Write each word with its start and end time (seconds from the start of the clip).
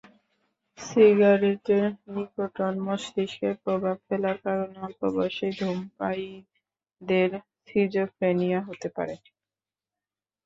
সিগারেটের 0.79 1.85
নিকোটিন 2.13 2.75
মস্তিষ্কে 2.85 3.49
প্রভাব 3.63 3.95
ফেলার 4.07 4.37
কারণে 4.45 4.77
অল্প 4.79 5.01
বয়সেই 5.15 5.53
ধুমপায়ীদের 5.59 7.29
সিজোফ্রেনিয়া 7.67 8.59
হতে 8.67 8.87
পারে। 8.95 9.15